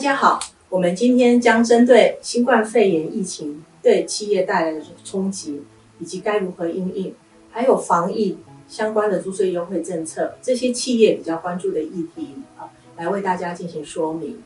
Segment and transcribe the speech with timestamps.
[0.00, 5.62] 大家好，我们今天将针对新冠肺炎疫情对企业带来的冲击，
[5.98, 7.14] 以及该如何应应，
[7.50, 14.42] 还有防疫相关的租税优惠政策，这些企业比较关注的议题啊，来为大家进行说明。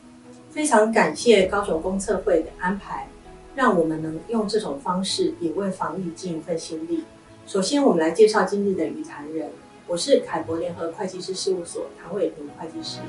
[0.49, 3.07] 非常感谢高雄公测会的安排，
[3.55, 7.05] 让我们能用这种方式也为防疫尽一份心力。
[7.47, 9.49] 首先，我们来介绍今日的与谈人，
[9.87, 12.99] 我是凯博联合会计师事务所唐伟平会计师。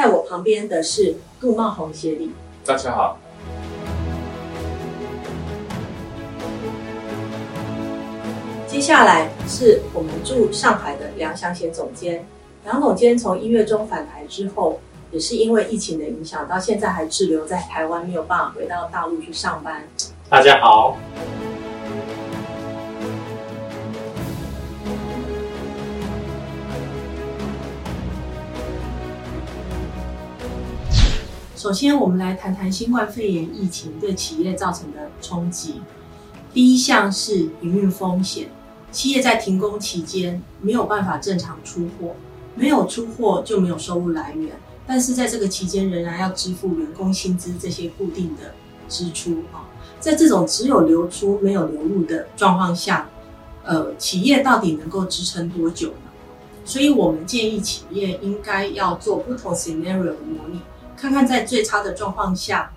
[0.00, 2.30] 在我旁边的是杜茂宏协理，
[2.64, 3.18] 大家好。
[8.66, 12.26] 接下来是我们驻上海的梁祥贤总监。
[12.64, 19.86] 梁总监从一月中返台之后，也是因为疫情的影响，到现在还滞留在台湾，没有办法回到大陆去上班。
[20.30, 20.96] 大家好。
[31.60, 35.82] 首先，我们来谈谈新冠肺炎疫情对企业造成的冲击。
[36.54, 38.48] 第一项是营运风险。
[38.90, 42.14] 企业在停工期间没有办法正常出货，
[42.54, 44.58] 没有出货就没有收入来源。
[44.86, 48.54] 但是在这个期间仍然要支付员工薪资这些固定的
[48.88, 49.68] 支出啊。
[50.00, 53.10] 在这种只有流出没有流入的状况下，
[53.64, 56.10] 呃，企业到底能够支撑多久呢？
[56.64, 60.60] 所以我们建议企业应该要做不同 scenario 的模拟，
[61.00, 62.70] 看看在最差的状况下，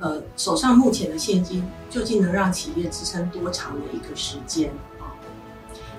[0.00, 5.16] 呃，手上目前的现金究竟能让企业支撑多长的一个时间啊。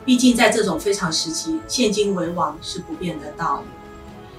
[0.06, 3.68] 毕竟，在这种非常时期，现金为王是不变的道理。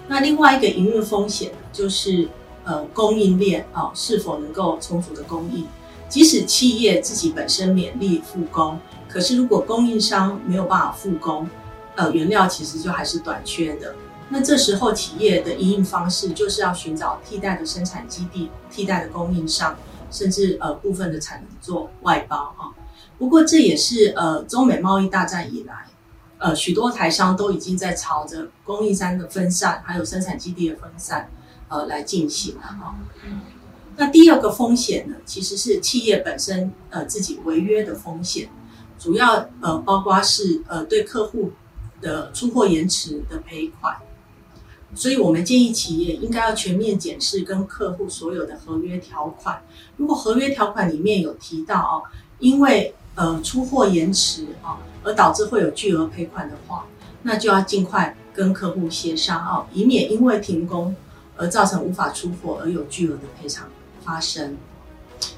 [0.07, 2.29] 那另外一个营运风险就是，
[2.63, 5.67] 呃，供应链啊、是否能够充足的供应？
[6.09, 11.51] 即使企业自己本身勉力复工，可是如果供应商没有办法复工，
[11.97, 13.97] 呃，原料其实就还是短缺的。
[14.33, 19.77] 那这时候企业的营运方式就是要寻找替代的生产基地、替代的供应商，
[20.11, 22.73] 甚至呃部分的产能做外包啊。
[23.19, 25.87] 不过，这也是呃，中美贸易大战以来，
[26.39, 31.29] 呃，许多台商都已经在朝着供应商的分散，还有生产基地的分散，
[31.69, 32.97] 呃，来进行了哈。
[33.97, 38.49] 那第二个风险呢，其实是企业本身呃自己违约的风险，
[38.99, 41.53] 主要呃包括是呃对客户
[42.01, 43.95] 的出货延迟的赔款。
[44.95, 49.63] 所以我们建议企业应该要全面检视跟客户所有的合约条款，
[49.97, 52.03] 如果合约条款里面有提到哦，
[52.39, 56.87] 因为呃，出货延迟啊，而导致会有巨额赔款的话，
[57.23, 60.97] 那就要尽快跟客户协商哦，以免因为停工
[61.37, 63.69] 而造成无法出货而有巨额的赔偿
[64.03, 64.57] 发生。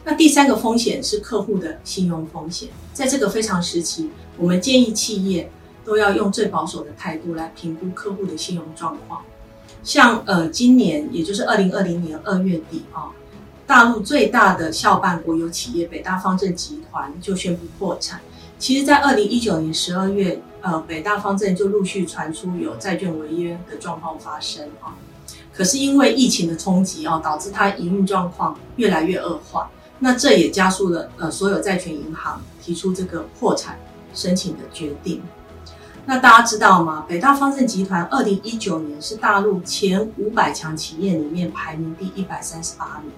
[0.04, 5.50] 那第三个风险是客户的信用风险，在这个非常时期，我们建议企业
[5.84, 9.20] 都要用最保守的态度来评估客户的信用状况。
[9.84, 13.12] 像呃，今年也就是二零二零年二月底啊。
[13.66, 18.20] 大陆最大的校办国有企业北大方正集团就宣布破产。
[18.58, 24.96] 其实，在二零一九年十二月，呃，北大方正就陆续传出有债券违约的状况发生啊。
[25.52, 29.70] 可是因为疫情的冲击啊，导致它营运状况越来越恶化。
[29.98, 33.78] 那这也加速了呃所有债权银行提出这个破产
[34.12, 35.22] 申请的决定。
[36.06, 37.04] 那大家知道吗？
[37.08, 43.12] 北大方正集团二零一九年是大陆前五百强企业里面排名第一百三十八名。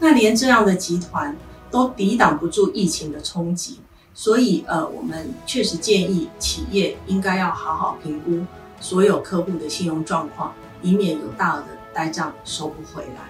[0.00, 1.36] 那连这样的集团
[1.70, 3.78] 都抵挡不住疫情的冲击，
[4.12, 8.44] 所以呃，我们确实建议企业应该要好好评估
[8.80, 13.22] 所有客户的信用状况，以免有大额的呆账收不回来。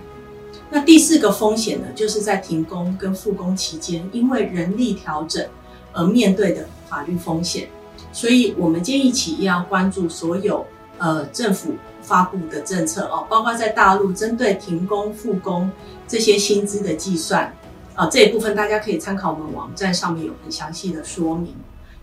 [0.71, 5.47] 那第四个风险呢，就是在停工跟复工期间，因为人力调整
[5.93, 7.69] 而面对的法律风险。
[8.17, 10.65] 所以我们建议企业要关注所有
[10.97, 15.71] 呃政府发布的政策哦，包括在大陆针对停工复工。
[16.09, 17.53] 这些薪资的计算，
[17.95, 21.53] 啊，这一部分大家可以参考我们网站上面有很详细的说明。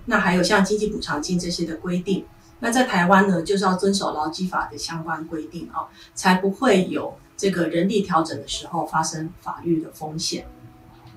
[0.06, 2.26] 那还有像经济补偿金这些的规定，
[2.60, 10.46] 那在台湾呢，就是要遵守劳基法的相关规定啊，才不会有这个人力调整的时候发生法律的风险。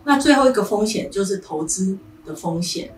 [0.05, 2.95] 那最后一个风险就是投资的风险，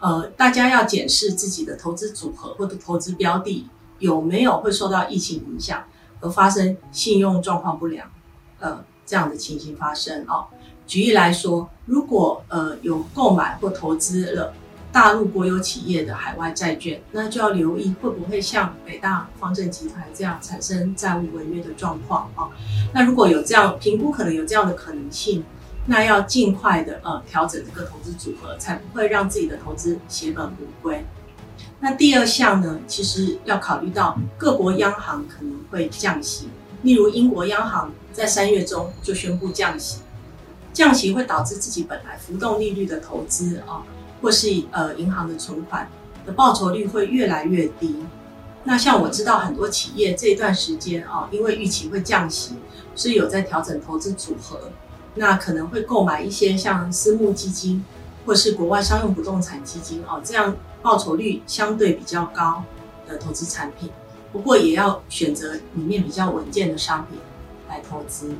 [0.00, 3.68] 呃，大家要检视自己的投资组合或者投资标的
[3.98, 5.84] 有没有会受到疫情影响
[6.20, 8.10] 而发生信用状况不良，
[8.58, 8.84] 呃。
[9.06, 10.46] 这样的情形发生啊，
[10.86, 14.54] 举例来说，如果呃有购买或投资了
[14.92, 22.50] 大陆国有企业的海外债券，那就要留意会不会像北大方正集团这样产生债务违约的状况啊。
[22.94, 25.42] 那如果有这样评估，可能有这样的可能性，
[25.90, 31.04] 那要尽快的呃调整这个投资组合，才不会让自己的投资血本无归。
[31.80, 36.48] 那第二项呢，其实要考虑到各国央行可能会降息，
[36.82, 40.02] 例如英国央行在三月中就宣布降息，
[40.72, 43.82] 降息会导致自己本来浮动利率的投资啊，
[44.22, 45.90] 或是呃银行的存款
[46.24, 47.96] 的报酬率会越来越低。
[48.62, 52.54] 那像我知道很多企业这段时间啊，因为预期会降息，
[52.94, 54.70] 所以有在调整投资组合，
[55.14, 57.84] 那可能会购买一些像私募基金
[58.24, 62.62] 或是国外商用不动产基金哦，这样报酬率相对比较高
[63.08, 63.90] 的投资产品。
[64.32, 67.18] 不过也要选择里面比较稳健的商品
[67.68, 68.32] 来投资。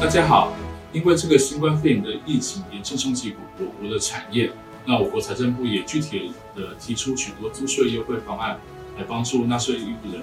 [0.00, 0.52] 大家好。
[0.92, 4.52] 因为这个新冠肺炎的疫情严重冲击我国的产业，
[4.86, 8.56] 那我国财政部也具体的提出许多租税优惠方案，
[8.96, 10.22] 来帮助纳税义务人。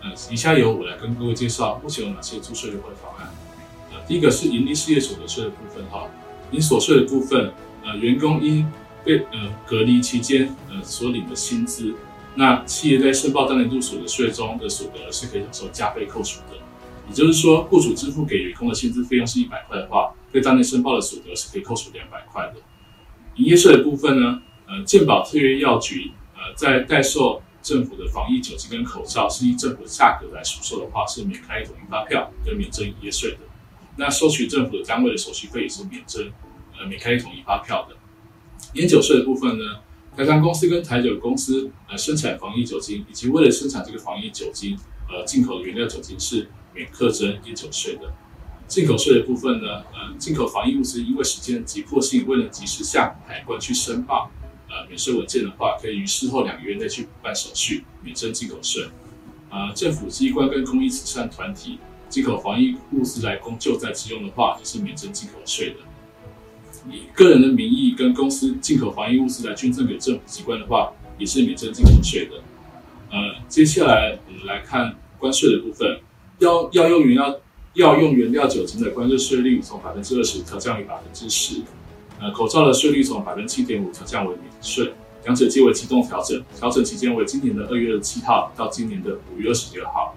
[0.00, 3.28] 呃，以下由我来跟各位介绍目前有哪些租税优惠方案。
[3.90, 6.08] 呃，第一个是营利事业所得税的部分哈，
[6.52, 7.52] 营所税的部分，
[7.84, 8.64] 呃，员工因
[9.04, 11.94] 被呃隔离期间呃所领的薪资，
[12.36, 16.56] 那企业在申报当年度所得税中的所得是可以享受加倍扣除的。
[17.08, 22.56] 也就是说，雇主支付给员工的薪资费用是一百块的话，对当年申报的所得是可以扣除两百块的。
[23.36, 33.38] 营业税的部分呢，呃，健保特约药局，呃，在代售政府的防疫酒精跟口罩是以政府的价格来出售的话，是免开统一发票跟免征营业税的。
[33.96, 36.32] 那收取政府的单位的手续费也是免征，
[36.78, 37.96] 呃，免开统一发票的。
[38.72, 39.64] 烟酒税的部分呢，
[40.16, 44.78] 台糖公司跟台酒公司呃生产防疫酒精，以及为了生产这个防疫酒精，
[45.10, 46.48] 呃，进口的原料酒精是。
[46.74, 48.12] 免课征烟酒税的。
[48.68, 54.30] 进口税的部分呢，呃，进口防疫物资因为时间急迫性，为了及时向海关去申报，
[54.88, 58.86] 免税文件的话，可以于事后两个月内去补办手续，免征进口税。
[59.50, 65.76] 呃，政府机关跟公益慈善团体进口防疫物资来供救灾之用的话，也是免征进口税的。
[66.90, 72.36] 以个人的名义跟公司进口防疫物资来捐赠给政府机关的话，也是免征进口税的。
[73.10, 76.00] 呃，接下来我们来看关税的部分。
[76.38, 77.40] 要要用原料
[77.74, 81.62] 要用原料酒精的关税税率从百分之二十调降为百分之十，
[82.20, 84.92] 呃，口罩的税率从百分之七点五调降为免税，
[85.24, 90.14] 两者皆为机动调整，调整期间为今年的二月二十七号到今年的五月二十六号。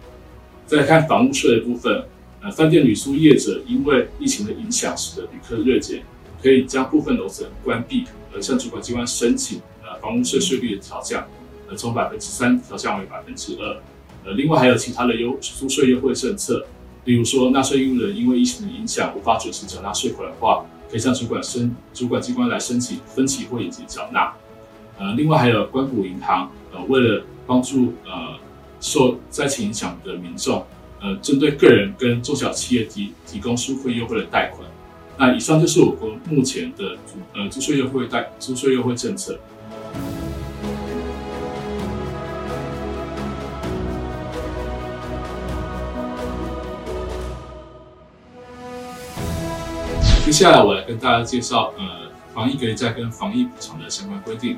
[0.65, 2.05] 再看房屋税的部分，
[2.41, 6.01] 呃，饭店旅宿业者因为疫情的影响，使得旅客锐减，
[6.41, 11.27] 可以将部分楼层关闭，而向主管机关申请呃房屋税税率的调降，
[11.69, 13.81] 呃，从百分之三调降为百分之二。
[14.23, 16.65] 呃，另外还有其他的优租税优惠政策，
[17.05, 24.33] 例如说纳税义务人因为疫情的影响无法准时缴纳税款的话，可以向主管申主管机关来申请分期或以及缴纳。
[24.99, 28.37] 呃，另外还有关谷银行，呃，为了帮助呃
[28.81, 30.65] 受灾情影响的民众，
[30.99, 34.69] 呃，针对个人跟中小企业提提供纾困优惠的贷款。
[35.17, 36.97] 那以上就是我国目前的
[37.33, 39.39] 呃租税优惠贷租税优惠政策。
[50.31, 54.57] 接下来我来跟大家介绍，呃，防疫隔离债跟防疫补偿的相关规定。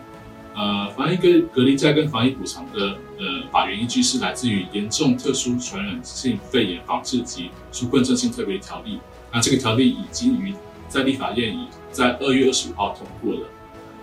[0.54, 8.98] 呃，防疫隔隔离债跟防疫补偿的呃法源依据是来自于《严重特殊传染性肺炎防治及纾困振兴特别条例》。
[9.32, 10.54] 那这个条例已经于
[10.88, 13.50] 在立法院已在二月二十五号通过了。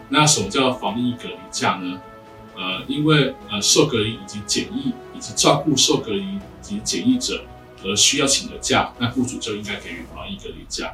[0.08, 2.00] 那什么叫防疫隔离假呢？
[2.56, 7.44] 呃，因为呃受隔离以及检疫以及照顾受隔离及检疫者
[7.84, 10.92] 而需要请的假，那雇主就应该给予防疫隔离假。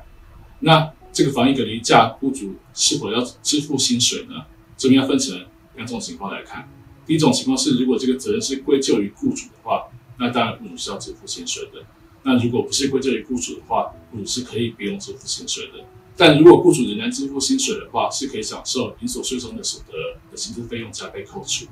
[0.60, 4.44] 那这个防疫隔离假，雇主是否要支付薪水呢？
[4.76, 5.46] 这边要分成
[5.76, 6.68] 两种情况来看。
[7.06, 9.84] 第一种情况是，如果这个责任是归咎于雇主的话，
[10.18, 11.84] 那当然雇主是要支付薪水的。
[12.24, 15.84] 那如果不是归咎于雇主的话，雇主是可以不用支付薪水的。
[16.16, 19.92] 但如果雇主仍然支付薪水的话，是可以享受营所税中的所得
[20.30, 21.66] 的薪资费用加倍扣除。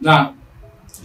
[0.00, 0.34] 那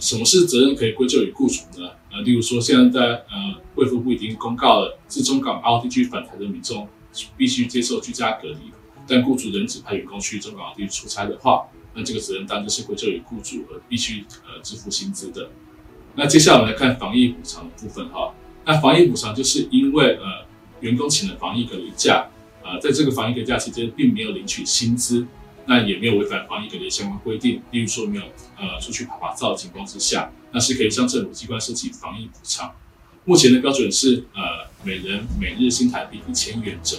[0.00, 1.90] 什么是责任可以归咎于雇主呢？
[2.12, 6.88] 呃，例如说，现在在呃，卫福部已经公告了，自中港澳地区返台的民众
[7.36, 8.72] 必须接受居家隔离，
[9.06, 15.50] 但雇主仍指派员工去中港澳地区出差的话，那这个责任当然是归咎于雇主而必须呃支付薪资的。
[16.14, 18.32] 那接下来我们来看防疫补偿的部分哈。
[18.64, 20.46] 那防疫补偿就是因为呃
[20.80, 22.28] 员工请了防疫隔离假，
[22.62, 25.26] 呃，在这个防疫隔离假期间并没有领取薪资。
[25.68, 28.22] 那也没有违反防疫隔离相关规定，例如说没有
[28.56, 32.72] 呃出去趴趴走的情况之下，那是可以向政府机关申请防疫补偿。
[33.26, 36.98] 目前的标准是呃每人每日新台币一千元整。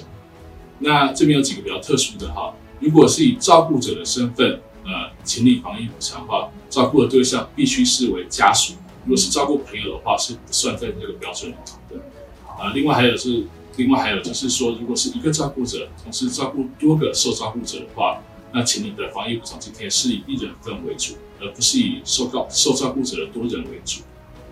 [0.78, 12.02] 那这边有几个比较特殊的哈，如果是以照顾者的身份呃请领防疫补偿的话，照顾的对象必须视为家属；如果是照顾朋友的话，是不算在这个标准里头的。
[12.46, 13.48] 啊，另外还有是，
[13.78, 18.22] 另外还有就是说，如果是一个照顾者同时照顾多个受照顾者的话，
[18.52, 24.02] 那请你的防疫补偿津贴是以一人份为主，而不是以受告受照顾者的多人为主。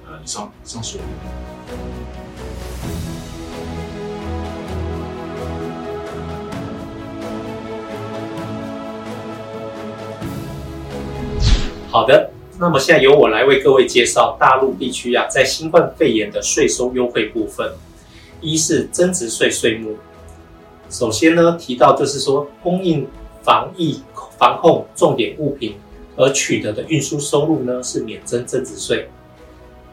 [0.06, 1.08] 呃，以上上说明。
[11.90, 17.74] 好的，那么现在由我来为各位介绍大陆地区啊，在新冠肺炎的税收优惠部分。
[18.40, 19.98] 一是增值税税目，
[20.92, 23.08] 首先呢提到就是说，供应
[23.48, 24.02] 防疫
[24.38, 25.78] 防控重点物品
[26.18, 29.08] 而取得的运输收入呢是免征增值税。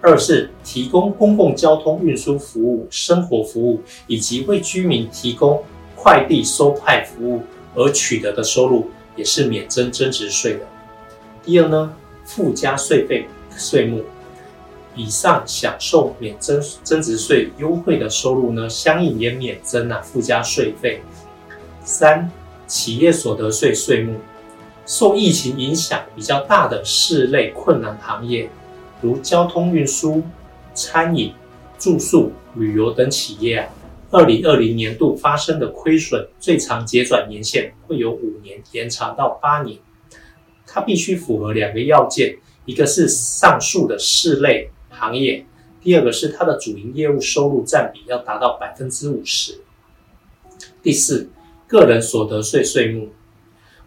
[0.01, 5.63] 二是提供公共交通运输服务、生活服务以及为居民提供
[5.95, 7.43] 快递收派服务
[7.77, 10.61] 而取得的收入也是免征增值税的。
[11.45, 11.95] 第二呢，
[12.25, 14.03] 附加税费税目，
[14.97, 21.01] 以上享受免征增值税优惠的收入呢，相应也免征啊附加税费。
[21.85, 22.29] 三、
[22.67, 24.19] 企业所得税税目，
[24.87, 28.49] 受疫情影响比较大的四类困难行业，
[29.01, 30.23] 如交通运输、
[30.75, 31.33] 餐饮、
[31.79, 33.69] 住宿、旅游等企业啊，
[34.11, 39.79] 二零二零年度发生的亏损，最长结转年限会由五年延长到八年。
[40.67, 45.45] 它必须符合两个要件，一个是上述的四类行业，
[45.81, 49.61] 第二个是它的主营业务收入占比要达到百分之五十。
[50.83, 51.29] 第四，
[51.75, 53.09] 个人所得税税目，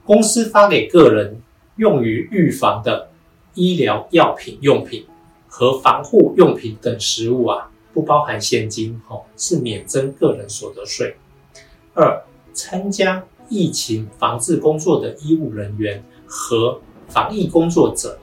[0.03, 1.41] 公司发给个人
[1.77, 3.10] 用于预防的
[3.53, 5.06] 医疗药品用品
[5.48, 11.15] 和防护用品等实物啊，不包含现金，哦，是免征个人所得税。
[11.94, 16.03] 二，参加疫情防治工作的医务人员。
[16.29, 16.77] 和
[17.08, 18.20] 防疫工作者，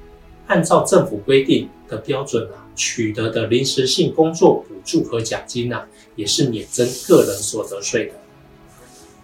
[0.46, 8.12] 按照政府规定的标准啊，取得的临时性工作补助和奖金啊，也是免征个人所得税的。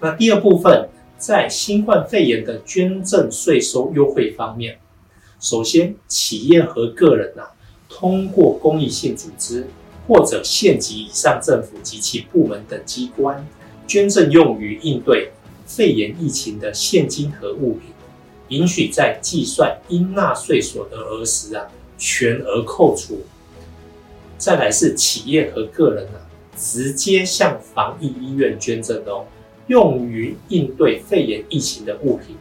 [0.03, 0.89] 那第二部分，
[1.19, 4.79] 在新冠肺炎的捐赠税收优惠方面，
[5.39, 7.53] 首先，企业和个人啊，
[7.87, 9.67] 通过公益性组织
[10.09, 13.47] 或者县级以上政府及其部门等机关，
[13.87, 15.33] 捐赠用于应对
[15.67, 17.83] 肺炎疫情的现金和物品。
[18.49, 23.21] 允许在计算应纳税所得额时啊，全额扣除。
[24.39, 26.25] 再来是企业和个人啊，
[26.57, 29.27] 直接向防疫医院捐赠的哦，
[29.71, 32.35] 用于应对肺炎疫情的物品，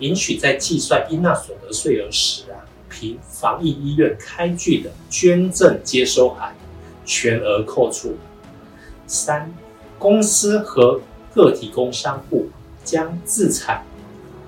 [0.00, 2.60] 允许在计算应纳所得税额时啊，
[2.90, 6.54] 凭防疫医院开具的捐赠接收函，
[7.06, 8.14] 全额扣除。
[9.06, 9.50] 三，
[9.98, 11.00] 公司和
[11.34, 12.48] 个体工商户
[12.84, 13.82] 将自产。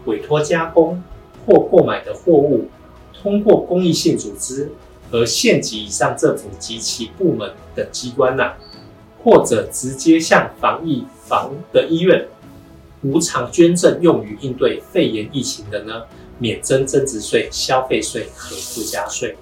[0.05, 1.02] 委托加工
[1.47, 2.69] 或购买的货物，
[3.19, 4.71] 通过公益性组织
[5.11, 8.52] 和县级以上政府及其部门等机关呐、
[9.26, 12.28] 或者直接向防疫防的医院
[13.02, 16.04] 无偿捐赠用于应对肺炎疫情的呢，
[16.38, 19.37] 免征增值税、消费税和附加税。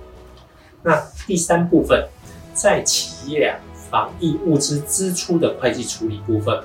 [0.82, 2.08] 那第三部分，
[2.54, 3.60] 在企业啊
[3.90, 6.58] 防疫物资支出的会计处理部分。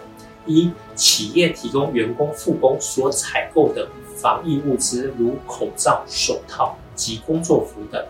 [0.45, 3.85] 一、企业提供员工复工所采购的
[4.15, 8.01] 防疫物资，如口罩、手套及工作服等，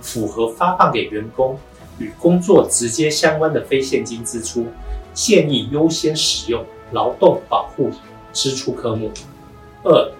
[0.00, 1.58] 符合发放给员工
[1.98, 4.66] 与工作直接相关的非现金支出，
[5.12, 7.90] 建议优先使用劳动保护
[8.32, 9.10] 支出科目。
[9.82, 10.12] 二、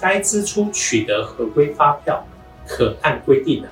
[0.00, 2.26] 该支出取得合规发票，
[2.66, 3.70] 可按规定啊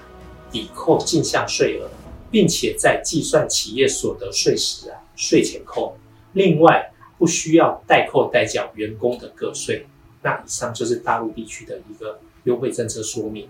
[0.50, 1.88] 抵扣进项税额，
[2.30, 5.96] 并且在计算企业所得税时啊税前扣。
[6.32, 9.86] 另外，不需要代扣代缴员工的个税。
[10.22, 13.48] 那以上就是大陆地区的一个优惠政策说明。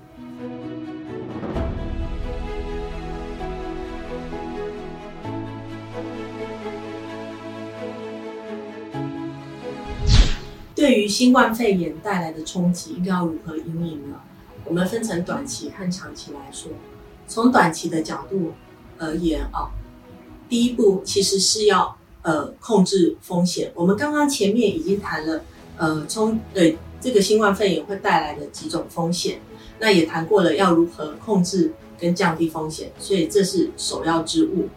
[10.83, 14.17] 对于新冠肺炎带来的冲击，应该要如何因应呢？
[14.65, 16.73] 我们分成短期和长期来说。
[17.29, 18.53] 从短期的角度
[18.99, 19.71] 而言啊，
[20.49, 21.97] 第一步其实是要。
[22.23, 23.73] 呃，控制风险。
[23.75, 25.43] 我们刚刚前面已经谈了，
[25.77, 29.41] 呃，从对这个新冠肺炎会带来的几种风险，
[29.81, 34.69] 那也谈过了要如何控制跟降低风险，所以这是首要之务。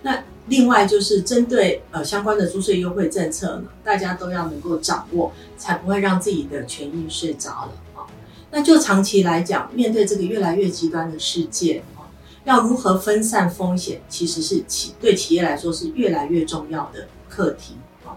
[0.00, 8.06] 那另外就是针对呃相关的租税优惠政策呢，大家都要能够掌握，才不会让自己的权益睡着了啊。
[8.50, 12.06] 那就长期来讲，面对这个越来越极端的世界啊。
[12.44, 17.74] 要如何分散风险，其实是企对企业来说是越来越重要的课题
[18.04, 18.14] 啊。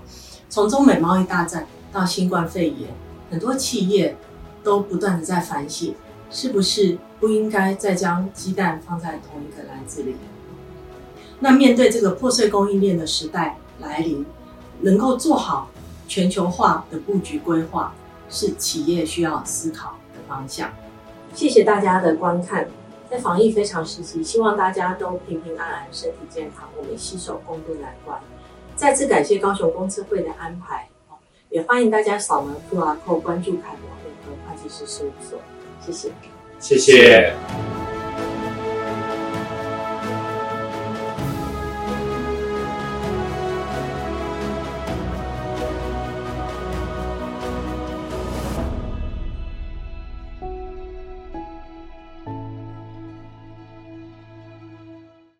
[0.49, 2.91] 从中美贸易大战到新冠肺炎，
[3.31, 4.15] 很多企业
[4.63, 5.95] 都不断的在反省，
[6.29, 10.15] 是不是不应该再将鸡蛋放在同一个篮子里？
[11.39, 14.25] 那面对这个破碎供应链的时代来临，
[14.81, 15.69] 能够做好
[16.07, 17.93] 全球化的布局规划，
[18.29, 20.69] 是企业需要思考的方向。
[21.33, 22.67] 谢谢大家的观看，
[23.09, 28.19] 在防疫非常时期，希望大家都平平安安、身体健康，我们携手共度难关。
[28.75, 30.89] 再次感谢高雄公测会的安排，
[31.49, 35.39] 也欢迎大家扫描 QR code 关注凯博联合会计师事务所。
[35.85, 36.11] 谢谢，
[36.59, 37.33] 谢谢。